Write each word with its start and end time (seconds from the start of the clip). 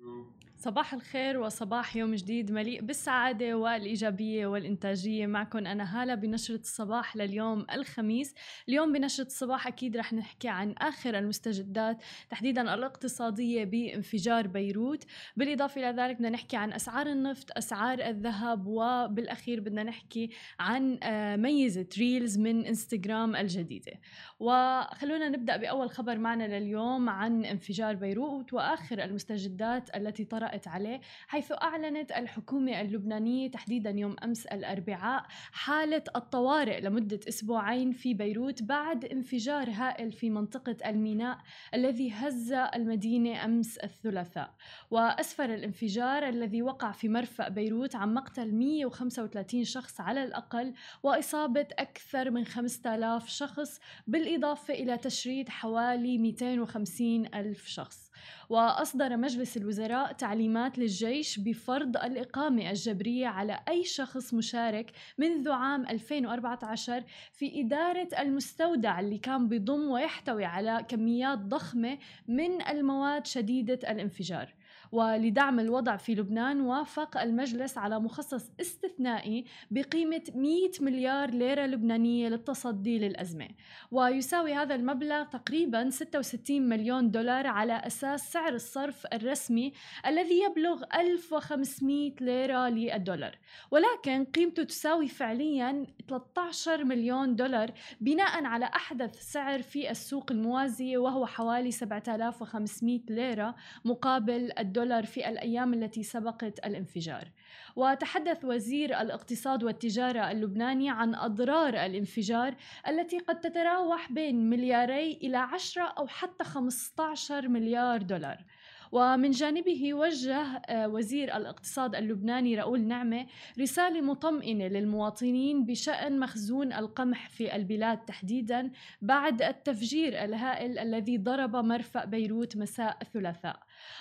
through 0.00 0.39
صباح 0.60 0.94
الخير 0.94 1.40
وصباح 1.40 1.96
يوم 1.96 2.14
جديد 2.14 2.52
مليء 2.52 2.82
بالسعادة 2.82 3.54
والإيجابية 3.54 4.46
والإنتاجية. 4.46 5.26
معكم 5.26 5.58
أنا 5.58 6.02
هالة 6.02 6.14
بنشرة 6.14 6.60
الصباح 6.60 7.16
لليوم 7.16 7.66
الخميس. 7.72 8.34
اليوم 8.68 8.92
بنشرة 8.92 9.26
الصباح 9.26 9.66
أكيد 9.66 9.96
رح 9.96 10.12
نحكي 10.12 10.48
عن 10.48 10.72
آخر 10.78 11.18
المستجدات 11.18 12.02
تحديدا 12.30 12.74
الاقتصادية 12.74 13.64
بانفجار 13.64 14.46
بيروت. 14.46 15.04
بالإضافة 15.36 15.80
إلى 15.80 16.02
ذلك 16.02 16.16
بدنا 16.16 16.30
نحكي 16.30 16.56
عن 16.56 16.72
أسعار 16.72 17.06
النفط 17.06 17.50
أسعار 17.56 18.00
الذهب 18.00 18.66
وبالأخير 18.66 19.60
بدنا 19.60 19.82
نحكي 19.82 20.30
عن 20.58 20.98
آه، 21.02 21.36
ميزة 21.36 21.86
Reels 21.98 22.38
من 22.38 22.66
إنستغرام 22.66 23.36
الجديدة. 23.36 23.92
وخلونا 24.40 25.28
نبدأ 25.28 25.56
بأول 25.56 25.90
خبر 25.90 26.18
معنا 26.18 26.58
لليوم 26.58 27.08
عن 27.08 27.44
انفجار 27.44 27.94
بيروت 27.94 28.52
وآخر 28.52 29.04
المستجدات 29.04 29.96
التي 29.96 30.24
طرأت 30.24 30.49
طرأت 30.50 30.68
عليه 30.68 31.00
حيث 31.28 31.52
أعلنت 31.52 32.12
الحكومة 32.12 32.80
اللبنانية 32.80 33.50
تحديدا 33.50 33.90
يوم 33.90 34.16
أمس 34.24 34.46
الأربعاء 34.46 35.26
حالة 35.52 36.02
الطوارئ 36.16 36.80
لمدة 36.80 37.20
أسبوعين 37.28 37.92
في 37.92 38.14
بيروت 38.14 38.62
بعد 38.62 39.04
انفجار 39.04 39.70
هائل 39.70 40.12
في 40.12 40.30
منطقة 40.30 40.76
الميناء 40.86 41.38
الذي 41.74 42.12
هز 42.12 42.52
المدينة 42.52 43.44
أمس 43.44 43.78
الثلاثاء. 43.78 44.54
وأسفر 44.90 45.54
الانفجار 45.54 46.28
الذي 46.28 46.62
وقع 46.62 46.92
في 46.92 47.08
مرفأ 47.08 47.48
بيروت 47.48 47.96
عن 47.96 48.14
مقتل 48.14 48.54
135 48.54 49.64
شخص 49.64 50.00
على 50.00 50.24
الأقل 50.24 50.74
وإصابة 51.02 51.66
أكثر 51.78 52.30
من 52.30 52.44
5000 52.44 53.28
شخص 53.28 53.80
بالإضافة 54.06 54.74
إلى 54.74 54.98
تشريد 54.98 55.48
حوالي 55.48 56.18
250 56.18 57.26
ألف 57.34 57.66
شخص. 57.66 58.09
وأصدر 58.48 59.16
مجلس 59.16 59.56
الوزراء 59.56 60.12
تعليمات 60.12 60.78
للجيش 60.78 61.38
بفرض 61.38 61.96
الإقامة 61.96 62.70
الجبرية 62.70 63.26
على 63.26 63.60
أي 63.68 63.84
شخص 63.84 64.34
مشارك 64.34 64.90
منذ 65.18 65.50
عام 65.50 65.86
2014 65.86 67.04
في 67.32 67.60
إدارة 67.60 68.08
المستودع 68.18 69.00
اللي 69.00 69.18
كان 69.18 69.48
بضم 69.48 69.90
ويحتوي 69.90 70.44
على 70.44 70.84
كميات 70.88 71.38
ضخمة 71.38 71.98
من 72.28 72.62
المواد 72.62 73.26
شديدة 73.26 73.90
الانفجار. 73.90 74.54
ولدعم 74.92 75.60
الوضع 75.60 75.96
في 75.96 76.14
لبنان 76.14 76.60
وافق 76.60 77.20
المجلس 77.20 77.78
على 77.78 78.00
مخصص 78.00 78.50
استثنائي 78.60 79.44
بقيمة 79.70 80.22
100 80.34 80.70
مليار 80.80 81.30
ليرة 81.30 81.66
لبنانية 81.66 82.28
للتصدي 82.28 82.98
للأزمة. 82.98 83.48
ويساوي 83.90 84.54
هذا 84.54 84.74
المبلغ 84.74 85.24
تقريبا 85.24 85.90
66 85.90 86.62
مليون 86.68 87.10
دولار 87.10 87.46
على 87.46 87.72
أساس 87.72 88.32
سعر 88.32 88.54
الصرف 88.54 89.06
الرسمي 89.12 89.72
الذي 90.06 90.42
يبلغ 90.42 90.82
1500 90.94 92.12
ليرة 92.20 92.68
للدولار. 92.68 93.38
ولكن 93.70 94.24
قيمته 94.24 94.62
تساوي 94.62 95.08
فعليا 95.08 95.86
13 96.08 96.84
مليون 96.84 97.36
دولار 97.36 97.70
بناء 98.00 98.44
على 98.44 98.64
أحدث 98.64 99.32
سعر 99.32 99.62
في 99.62 99.90
السوق 99.90 100.32
الموازية 100.32 100.98
وهو 100.98 101.26
حوالي 101.26 101.70
7500 101.70 103.00
ليرة 103.08 103.54
مقابل 103.84 104.52
الدولار. 104.58 104.79
في 105.06 105.28
الأيام 105.28 105.74
التي 105.74 106.02
سبقت 106.02 106.58
الانفجار. 106.66 107.28
وتحدث 107.76 108.44
وزير 108.44 109.00
الاقتصاد 109.00 109.64
والتجارة 109.64 110.30
اللبناني 110.30 110.90
عن 110.90 111.14
أضرار 111.14 111.68
الانفجار 111.68 112.54
التي 112.88 113.18
قد 113.18 113.40
تتراوح 113.40 114.12
بين 114.12 114.50
ملياري 114.50 115.12
إلى 115.12 115.36
10 115.36 115.82
أو 115.82 116.06
حتى 116.06 116.44
15 116.44 117.48
مليار 117.48 118.02
دولار. 118.02 118.44
ومن 118.92 119.30
جانبه 119.30 119.94
وجه 119.94 120.36
آه، 120.36 120.88
وزير 120.88 121.36
الاقتصاد 121.36 121.94
اللبناني 121.94 122.56
راؤول 122.56 122.80
نعمة 122.80 123.26
رسالة 123.60 124.00
مطمئنة 124.00 124.66
للمواطنين 124.66 125.64
بشأن 125.64 126.18
مخزون 126.18 126.72
القمح 126.72 127.28
في 127.28 127.56
البلاد 127.56 127.98
تحديدا 127.98 128.70
بعد 129.02 129.42
التفجير 129.42 130.24
الهائل 130.24 130.78
الذي 130.78 131.18
ضرب 131.18 131.56
مرفأ 131.56 132.04
بيروت 132.04 132.56
مساء 132.56 132.98
الثلاثاء. 133.02 133.60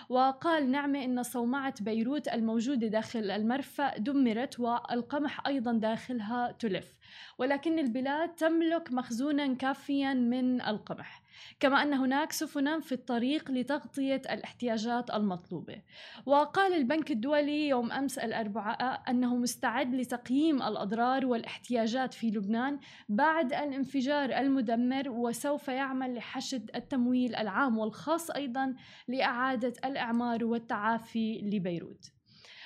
وقال 0.10 0.72
نعمة 0.72 1.04
إن 1.06 1.24
صومعة 1.24 1.74
بيروت 1.82 2.28
الموجودة 2.28 2.88
داخل 2.88 3.32
المرفأ 3.32 3.98
دمرت 3.98 4.60
والقمح 4.60 5.48
أيضا 5.48 5.74
داخلها 5.74 6.52
تلف. 6.60 6.99
ولكن 7.38 7.80
البلاد 7.80 8.36
تملك 8.36 8.94
مخزونا 8.94 9.54
كافيا 9.54 10.14
من 10.14 10.62
القمح 10.62 11.24
كما 11.60 11.84
أن 11.84 11.94
هناك 11.94 12.32
سفنا 12.32 12.80
في 12.80 12.92
الطريق 12.92 13.52
لتغطية 13.52 14.22
الاحتياجات 14.30 15.10
المطلوبة. 15.10 15.82
وقال 16.26 16.74
البنك 16.74 17.12
الدولي 17.12 17.68
يوم 17.68 17.92
أمس 17.92 18.20
الأربعاء 18.20 19.04
أنه 19.10 19.36
مستعد 19.36 19.96
لتقييم 19.96 20.62
الأضرار 20.62 21.26
والاحتياجات 21.26 22.14
في 22.14 22.28
لبنان 22.28 22.80
بعد 23.10 23.54
الانفجار 23.54 24.30
المدمر 24.30 25.10
وسوف 25.10 25.68
يعمل 25.68 26.16
لحشد 26.16 26.72
التمويل 26.76 27.36
العام 27.36 27.78
والخاص 27.78 28.32
أيضا 28.32 28.76
لإعادة 29.08 29.74
الإعمار 29.86 30.46
والتعافي 30.46 31.42
لبيروت. 31.42 32.19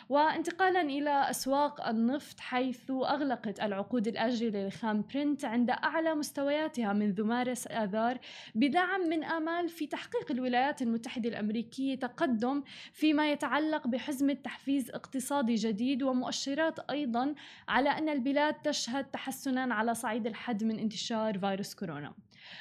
وانتقالا 0.10 0.82
إلى 0.82 1.30
أسواق 1.30 1.88
النفط 1.88 2.40
حيث 2.40 2.92
أغلقت 2.92 3.60
العقود 3.60 4.08
الآجلة 4.08 4.68
لخام 4.68 5.04
برنت 5.14 5.46
عند 5.46 5.70
أعلى 5.70 6.16
مستوياتها 6.16 6.94
منذ 6.94 7.24
مارس 7.24 7.68
آذار 7.68 8.18
بدعم 8.56 9.02
من 9.10 9.24
آمال 9.24 9.70
في 9.70 9.88
تحقيق 9.88 10.32
الولايات 10.32 10.82
المتحدة 10.82 11.30
الأمريكية 11.30 11.96
تقدم 11.96 12.64
فيما 12.94 13.32
يتعلق 13.32 13.88
بحزمة 13.88 14.34
تحفيز 14.34 14.92
اقتصادي 14.92 15.56
جديد 15.56 16.04
ومؤشرات 16.04 16.80
أيضا 16.80 17.36
على 17.68 17.90
أن 17.90 18.10
البلاد 18.10 18.54
تشهد 18.54 19.06
تحسنا 19.06 19.76
على 19.76 19.94
صعيد 19.94 20.28
الحد 20.28 20.64
من 20.64 20.80
انتشار 20.80 21.40
فيروس 21.40 21.76
كورونا. 21.76 22.14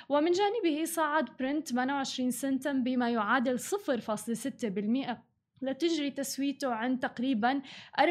ومن 0.08 0.32
جانبه 0.32 0.84
صعد 0.84 1.28
برنت 1.40 1.68
28 1.68 2.30
سنتا 2.30 2.72
بما 2.72 3.10
يعادل 3.10 3.58
0.6% 3.58 5.31
لتجري 5.62 6.10
تسويته 6.10 6.74
عن 6.74 7.00
تقريبا 7.00 7.62
44.43 8.00 8.04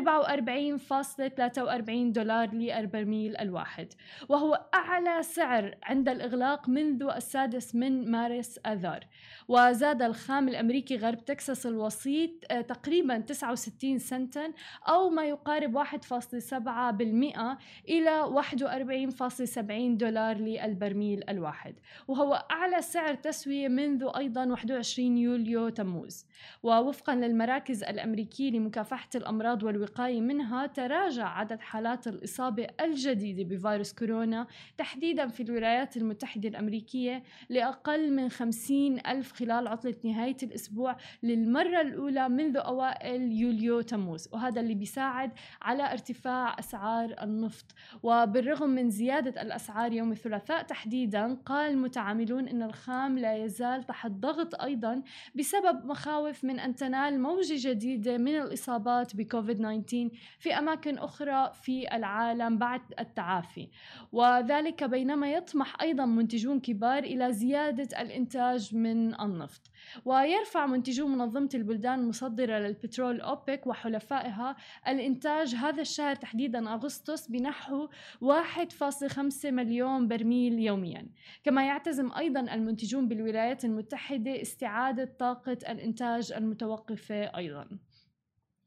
دولار 1.89 2.53
للبرميل 2.53 3.37
الواحد 3.37 3.93
وهو 4.29 4.65
أعلى 4.73 5.23
سعر 5.23 5.75
عند 5.83 6.09
الإغلاق 6.09 6.69
منذ 6.69 7.03
السادس 7.03 7.75
من 7.75 8.11
مارس 8.11 8.59
آذار. 8.65 9.05
وزاد 9.51 10.01
الخام 10.01 10.49
الأمريكي 10.49 10.97
غرب 10.97 11.25
تكساس 11.25 11.65
الوسيط 11.65 12.29
آه، 12.51 12.61
تقريبا 12.61 13.17
69 13.17 13.99
سنتا 13.99 14.53
أو 14.87 15.09
ما 15.09 15.25
يقارب 15.25 15.75
1.7% 15.75 17.57
إلى 17.89 18.21
41.70 18.23 19.97
دولار 19.97 20.37
للبرميل 20.37 21.23
الواحد. 21.29 21.75
وهو 22.07 22.45
أعلى 22.51 22.81
سعر 22.81 23.15
تسوية 23.15 23.67
منذ 23.67 24.09
أيضا 24.17 24.45
21 24.45 25.17
يوليو 25.17 25.69
تموز. 25.69 26.25
ووفقا 26.63 27.15
للمراكز 27.15 27.83
الأمريكية 27.83 28.51
لمكافحة 28.51 29.09
الأمراض 29.15 29.63
والوقاية 29.63 30.21
منها 30.21 30.67
تراجع 30.67 31.27
عدد 31.27 31.59
حالات 31.59 32.07
الإصابة 32.07 32.67
الجديدة 32.81 33.43
بفيروس 33.43 33.93
كورونا 33.93 34.47
تحديدا 34.77 35.27
في 35.27 35.43
الولايات 35.43 35.97
المتحدة 35.97 36.49
الأمريكية 36.49 37.23
لأقل 37.49 38.13
من 38.13 38.29
50 38.29 38.99
ألف 39.07 39.40
خلال 39.41 39.67
عطلة 39.67 39.95
نهاية 40.03 40.37
الأسبوع 40.43 40.97
للمرة 41.23 41.81
الأولى 41.81 42.29
منذ 42.29 42.57
أوائل 42.57 43.31
يوليو 43.31 43.81
تموز 43.81 44.29
وهذا 44.31 44.61
اللي 44.61 44.75
بيساعد 44.75 45.31
على 45.61 45.91
ارتفاع 45.91 46.59
أسعار 46.59 47.15
النفط. 47.21 47.65
وبالرغم 48.03 48.69
من 48.69 48.89
زيادة 48.89 49.41
الأسعار 49.41 49.93
يوم 49.93 50.11
الثلاثاء 50.11 50.63
تحديدا 50.63 51.33
قال 51.45 51.77
متعاملون 51.77 52.47
أن 52.47 52.63
الخام 52.63 53.19
لا 53.19 53.35
يزال 53.35 53.83
تحت 53.83 54.11
ضغط 54.11 54.61
أيضا 54.61 55.03
بسبب 55.35 55.85
مخاوف 55.85 56.43
من 56.43 56.59
أن 56.59 56.75
تنال 56.75 57.21
موجة 57.21 57.69
جديدة 57.69 58.17
من 58.17 58.35
الإصابات 58.35 59.15
بكوفيد 59.15 59.57
19 59.57 60.09
في 60.39 60.53
أماكن 60.53 60.97
أخرى 60.97 61.51
في 61.53 61.95
العالم 61.95 62.57
بعد 62.57 62.81
التعافي. 62.99 63.69
وذلك 64.11 64.83
بينما 64.83 65.31
يطمح 65.31 65.81
أيضا 65.81 66.05
منتجون 66.05 66.59
كبار 66.59 67.03
إلى 67.03 67.33
زيادة 67.33 68.01
الإنتاج 68.01 68.75
من 68.75 69.13
النفط. 69.31 69.61
ويرفع 70.05 70.65
منتجو 70.65 71.07
منظمة 71.07 71.49
البلدان 71.53 71.99
المصدرة 71.99 72.59
للبترول 72.59 73.21
أوبك 73.21 73.67
وحلفائها 73.67 74.55
الإنتاج 74.87 75.55
هذا 75.55 75.81
الشهر 75.81 76.15
تحديدا 76.15 76.73
أغسطس 76.73 77.27
بنحو 77.27 77.87
1.5 78.21 79.51
مليون 79.51 80.07
برميل 80.07 80.59
يوميا. 80.59 81.07
كما 81.43 81.65
يعتزم 81.65 82.11
أيضا 82.17 82.39
المنتجون 82.39 83.07
بالولايات 83.07 83.65
المتحدة 83.65 84.41
استعادة 84.41 85.15
طاقة 85.19 85.57
الإنتاج 85.69 86.33
المتوقفة 86.33 87.37
أيضا. 87.37 87.67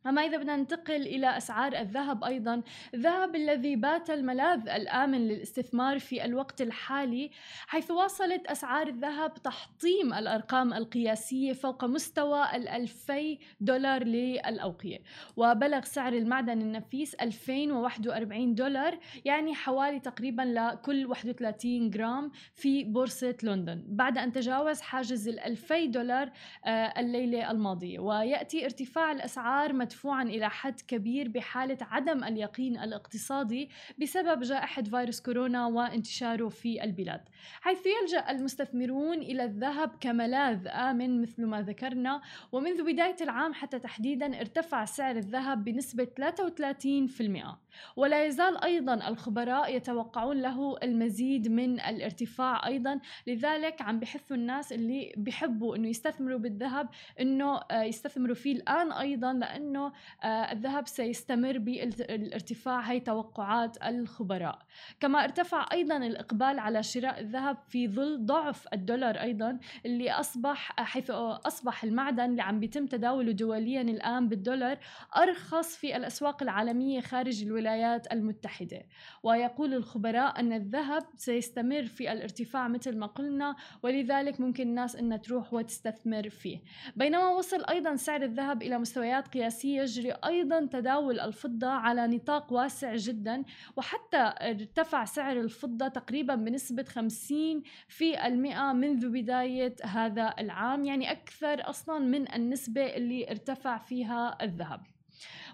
أما 0.06 0.22
إذا 0.22 0.36
بدنا 0.36 0.56
ننتقل 0.56 1.02
إلى 1.02 1.36
أسعار 1.36 1.72
الذهب 1.76 2.24
أيضا 2.24 2.62
الذهب 2.94 3.36
الذي 3.36 3.76
بات 3.76 4.10
الملاذ 4.10 4.68
الآمن 4.68 5.28
للاستثمار 5.28 5.98
في 5.98 6.24
الوقت 6.24 6.62
الحالي 6.62 7.30
حيث 7.66 7.90
واصلت 7.90 8.46
أسعار 8.46 8.86
الذهب 8.86 9.34
تحطيم 9.34 10.14
الأرقام 10.14 10.74
القياسية 10.74 11.52
فوق 11.52 11.84
مستوى 11.84 12.56
الألفي 12.56 13.38
دولار 13.60 14.04
للأوقية. 14.04 14.98
وبلغ 15.36 15.84
سعر 15.84 16.12
المعدن 16.12 16.60
النفيس 16.60 17.14
2041 17.14 18.54
دولار 18.54 18.98
يعني 19.24 19.54
حوالي 19.54 20.00
تقريبا 20.00 20.42
لكل 20.42 21.06
31 21.06 21.90
جرام 21.90 22.30
في 22.54 22.84
بورصة 22.84 23.36
لندن. 23.42 23.84
بعد 23.88 24.18
أن 24.18 24.32
تجاوز 24.32 24.80
حاجز 24.80 25.28
الألفي 25.28 25.86
دولار 25.86 26.30
آه، 26.64 27.00
الليلة 27.00 27.50
الماضية. 27.50 27.98
ويأتي 27.98 28.64
ارتفاع 28.64 29.12
الأسعار 29.12 29.72
مدفوعا 29.94 30.22
إلى 30.22 30.50
حد 30.50 30.80
كبير 30.80 31.28
بحالة 31.28 31.78
عدم 31.80 32.24
اليقين 32.24 32.78
الاقتصادي 32.78 33.70
بسبب 33.98 34.40
جائحة 34.40 34.82
فيروس 34.82 35.20
كورونا 35.20 35.66
وانتشاره 35.66 36.48
في 36.48 36.84
البلاد. 36.84 37.20
حيث 37.60 37.78
يلجأ 37.86 38.30
المستثمرون 38.30 39.18
إلى 39.18 39.44
الذهب 39.44 39.90
كملاذ 40.00 40.68
آمن 40.68 41.22
مثل 41.22 41.46
ما 41.46 41.62
ذكرنا 41.62 42.20
ومنذ 42.52 42.82
بداية 42.82 43.16
العام 43.20 43.54
حتى 43.54 43.78
تحديدا 43.78 44.40
ارتفع 44.40 44.84
سعر 44.84 45.16
الذهب 45.16 45.64
بنسبة 45.64 46.04
33% 46.04 47.58
ولا 47.96 48.26
يزال 48.26 48.64
أيضا 48.64 49.08
الخبراء 49.08 49.76
يتوقعون 49.76 50.42
له 50.42 50.76
المزيد 50.82 51.48
من 51.48 51.80
الارتفاع 51.80 52.66
أيضا. 52.66 53.00
لذلك 53.26 53.82
عم 53.82 54.00
بحثوا 54.00 54.36
الناس 54.36 54.72
اللي 54.72 55.12
بحبوا 55.16 55.76
أنه 55.76 55.88
يستثمروا 55.88 56.38
بالذهب 56.38 56.88
أنه 57.20 57.56
آه، 57.56 57.82
يستثمروا 57.82 58.34
فيه 58.34 58.52
الآن 58.56 58.92
أيضا 58.92 59.32
لأنه 59.32 59.83
آه، 60.22 60.26
الذهب 60.26 60.88
سيستمر 60.88 61.58
بالارتفاع 61.58 62.80
هي 62.80 63.00
توقعات 63.00 63.82
الخبراء. 63.82 64.58
كما 65.00 65.24
ارتفع 65.24 65.66
أيضا 65.72 65.96
الإقبال 65.96 66.58
على 66.58 66.82
شراء 66.82 67.20
الذهب 67.20 67.56
في 67.68 67.88
ظل 67.88 68.26
ضعف 68.26 68.66
الدولار 68.72 69.14
أيضا 69.20 69.58
اللي 69.86 70.10
أصبح 70.10 70.72
حيث 70.80 71.10
أصبح 71.10 71.84
المعدن 71.84 72.24
اللي 72.24 72.42
عم 72.42 72.60
بيتم 72.60 72.86
تداوله 72.86 73.32
دوليا 73.32 73.82
الآن 73.82 74.28
بالدولار 74.28 74.78
أرخص 75.16 75.76
في 75.76 75.96
الأسواق 75.96 76.42
العالمية 76.42 77.00
خارج 77.00 77.42
الولايات 77.42 78.12
المتحدة. 78.12 78.82
ويقول 79.22 79.74
الخبراء 79.74 80.40
أن 80.40 80.52
الذهب 80.52 81.02
سيستمر 81.16 81.84
في 81.84 82.12
الارتفاع 82.12 82.68
مثل 82.68 82.98
ما 82.98 83.06
قلنا 83.06 83.56
ولذلك 83.82 84.40
ممكن 84.40 84.68
الناس 84.68 84.96
أنها 84.96 85.16
تروح 85.16 85.54
وتستثمر 85.54 86.28
فيه. 86.28 86.62
بينما 86.96 87.28
وصل 87.28 87.64
أيضا 87.64 87.96
سعر 87.96 88.22
الذهب 88.22 88.62
إلى 88.62 88.78
مستويات 88.78 89.28
قياسية 89.28 89.73
يجري 89.76 90.12
أيضا 90.12 90.68
تداول 90.72 91.20
الفضة 91.20 91.66
على 91.66 92.06
نطاق 92.06 92.52
واسع 92.52 92.96
جدا 92.96 93.44
وحتى 93.76 94.34
ارتفع 94.40 95.04
سعر 95.04 95.40
الفضة 95.40 95.88
تقريبا 95.88 96.34
بنسبة 96.34 96.84
50 96.84 97.62
في 97.88 98.26
المئة 98.26 98.72
منذ 98.72 99.08
بداية 99.08 99.76
هذا 99.84 100.34
العام 100.38 100.84
يعني 100.84 101.10
أكثر 101.10 101.70
أصلا 101.70 101.98
من 101.98 102.34
النسبة 102.34 102.86
اللي 102.86 103.30
ارتفع 103.30 103.78
فيها 103.78 104.38
الذهب. 104.42 104.80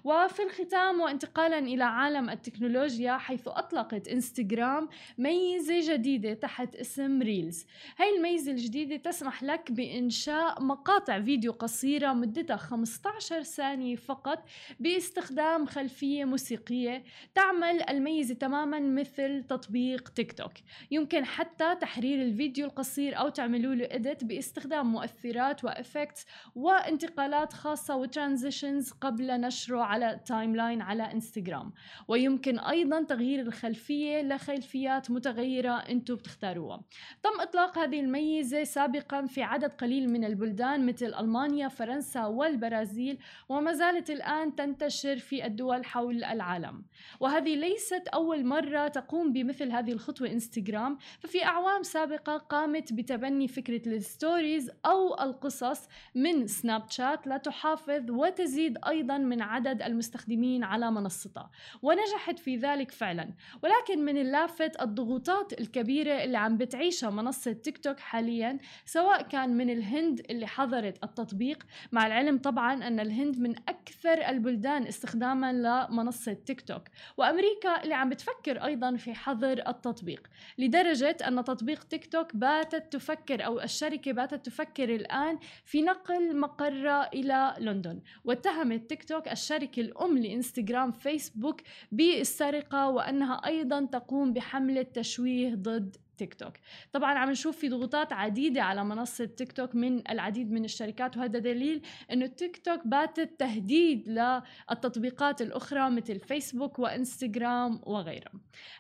وفي 0.04 0.42
الختام 0.42 1.00
وانتقالا 1.00 1.58
إلى 1.58 1.84
عالم 1.84 2.30
التكنولوجيا 2.30 3.16
حيث 3.16 3.48
أطلقت 3.48 4.08
إنستغرام 4.08 4.88
ميزة 5.18 5.94
جديدة 5.94 6.34
تحت 6.34 6.76
اسم 6.76 7.22
Reels. 7.22 7.66
هاي 7.98 8.16
الميزة 8.16 8.52
الجديدة 8.52 8.96
تسمح 8.96 9.42
لك 9.42 9.72
بإنشاء 9.72 10.62
مقاطع 10.62 11.20
فيديو 11.20 11.52
قصيرة 11.52 12.12
مدتها 12.12 12.56
15 12.56 13.42
ثانية 13.42 13.96
فقط 13.96 14.44
باستخدام 14.80 15.66
خلفية 15.66 16.24
موسيقية 16.24 17.04
تعمل 17.34 17.82
الميزة 17.90 18.34
تماما 18.34 18.80
مثل 18.80 19.42
تطبيق 19.42 20.08
تيك 20.08 20.32
توك. 20.32 20.52
يمكن 20.90 21.24
حتى 21.24 21.74
تحرير 21.74 22.22
الفيديو 22.22 22.66
القصير 22.66 23.18
أو 23.18 23.28
تعملوا 23.28 23.74
له 23.74 23.88
edit 23.90 24.24
باستخدام 24.24 24.92
مؤثرات 24.92 25.64
و 25.64 25.72
effects 25.72 26.26
وانتقالات 26.54 27.52
خاصة 27.52 27.96
و 27.96 28.04
transitions 28.04 28.90
قبل 28.90 29.40
نشره 29.40 29.89
على 29.90 30.20
timeline 30.26 30.82
على 30.82 31.12
انستغرام 31.12 31.72
ويمكن 32.08 32.58
أيضا 32.58 33.02
تغيير 33.02 33.40
الخلفية 33.40 34.22
لخلفيات 34.22 35.10
متغيرة 35.10 35.70
أنتم 35.70 36.14
بتختاروها. 36.14 36.82
تم 37.22 37.40
إطلاق 37.40 37.78
هذه 37.78 38.00
الميزة 38.00 38.64
سابقا 38.64 39.26
في 39.26 39.42
عدد 39.42 39.70
قليل 39.72 40.12
من 40.12 40.24
البلدان 40.24 40.86
مثل 40.86 41.14
ألمانيا 41.14 41.68
فرنسا 41.68 42.26
والبرازيل 42.26 43.18
وما 43.48 43.72
زالت 43.72 44.10
الآن 44.10 44.56
تنتشر 44.56 45.18
في 45.18 45.46
الدول 45.46 45.84
حول 45.84 46.24
العالم. 46.24 46.84
وهذه 47.20 47.54
ليست 47.56 48.08
أول 48.08 48.46
مرة 48.46 48.88
تقوم 48.88 49.32
بمثل 49.32 49.72
هذه 49.72 49.92
الخطوة 49.92 50.28
انستغرام 50.28 50.98
ففي 51.20 51.44
أعوام 51.44 51.82
سابقة 51.82 52.36
قامت 52.36 52.92
بتبني 52.92 53.48
فكرة 53.48 53.88
ال 53.88 53.98
stories 53.99 54.70
أو 54.86 55.20
القصص 55.20 55.88
من 56.14 56.46
سناب 56.46 56.90
شات 56.90 57.26
لتحافظ 57.26 58.10
وتزيد 58.10 58.78
أيضا 58.88 59.18
من 59.18 59.42
عدد 59.42 59.79
المستخدمين 59.82 60.64
على 60.64 60.90
منصتها 60.90 61.50
ونجحت 61.82 62.38
في 62.38 62.56
ذلك 62.56 62.90
فعلا. 62.90 63.34
ولكن 63.62 64.04
من 64.04 64.16
اللافت 64.16 64.82
الضغوطات 64.82 65.60
الكبيرة 65.60 66.24
اللي 66.24 66.38
عم 66.38 66.56
بتعيشها 66.56 67.10
منصة 67.10 67.52
تيك 67.52 67.78
توك 67.78 68.00
حاليا 68.00 68.58
سواء 68.84 69.22
كان 69.22 69.56
من 69.56 69.70
الهند 69.70 70.26
اللي 70.30 70.46
حظرت 70.46 71.04
التطبيق. 71.04 71.66
مع 71.92 72.06
العلم 72.06 72.38
طبعا 72.38 72.86
أن 72.86 73.00
الهند 73.00 73.38
من 73.38 73.56
أكثر 73.68 74.28
البلدان 74.28 74.86
استخداما 74.86 75.52
لمنصة 75.52 76.32
تيك 76.32 76.60
توك. 76.60 76.82
وأمريكا 77.16 77.82
اللي 77.82 77.94
عم 77.94 78.08
بتفكر 78.08 78.64
أيضا 78.64 78.96
في 78.96 79.14
حظر 79.14 79.68
التطبيق. 79.68 80.28
لدرجة 80.58 81.16
أن 81.28 81.44
تطبيق 81.44 81.84
تيك 81.84 82.06
توك 82.06 82.36
باتت 82.36 82.92
تفكر 82.92 83.46
أو 83.46 83.60
الشركة 83.60 84.12
باتت 84.12 84.46
تفكر 84.46 84.94
الآن 84.94 85.38
في 85.64 85.82
نقل 85.82 86.36
مقرها 86.36 87.12
إلى 87.12 87.54
لندن. 87.58 88.00
واتهمت 88.24 88.88
تيك 88.90 89.04
توك 89.04 89.28
الشركة 89.28 89.69
الشركة 89.70 89.80
الأم 89.80 90.18
لإنستغرام 90.18 90.92
فيسبوك 90.92 91.60
بالسرقة 91.92 92.88
وأنها 92.88 93.34
أيضا 93.46 93.84
تقوم 93.84 94.32
بحملة 94.32 94.82
تشويه 94.82 95.54
ضد 95.54 95.96
تيك 96.18 96.34
توك. 96.34 96.52
طبعا 96.92 97.18
عم 97.18 97.30
نشوف 97.30 97.56
في 97.56 97.68
ضغوطات 97.68 98.12
عديدة 98.12 98.62
على 98.62 98.84
منصة 98.84 99.24
تيك 99.24 99.52
توك 99.52 99.74
من 99.74 100.10
العديد 100.10 100.52
من 100.52 100.64
الشركات 100.64 101.16
وهذا 101.16 101.38
دليل 101.38 101.82
إنه 102.12 102.26
تيك 102.26 102.56
توك 102.56 102.86
باتت 102.86 103.40
تهديد 103.40 104.08
للتطبيقات 104.08 105.42
الأخرى 105.42 105.90
مثل 105.90 106.18
فيسبوك 106.18 106.78
وإنستغرام 106.78 107.80
وغيرها 107.82 108.32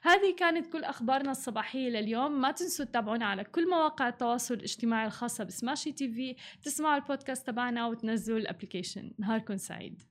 هذه 0.02 0.34
كانت 0.38 0.66
كل 0.72 0.84
أخبارنا 0.84 1.30
الصباحية 1.30 1.88
لليوم. 1.88 2.40
ما 2.40 2.50
تنسوا 2.52 2.84
تتابعونا 2.84 3.26
على 3.26 3.44
كل 3.44 3.68
مواقع 3.70 4.08
التواصل 4.08 4.54
الاجتماعي 4.54 5.06
الخاصة 5.06 5.44
ب 5.44 5.92
Smashi 5.92 6.08
TV. 6.08 6.36
تسمعوا 6.62 6.96
البودكاست 6.96 7.46
تبعنا 7.46 7.86
وتنزلوا 7.86 8.38
الأبليكيشن. 8.38 9.12
نهاركم 9.18 9.56
سعيد. 9.56 10.02